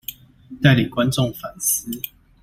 [0.63, 1.91] 帶領觀眾反思